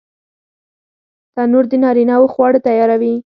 تنور 1.35 1.65
د 1.71 1.73
نارینه 1.83 2.15
وو 2.19 2.31
خواړه 2.33 2.59
تیاروي 2.67 3.15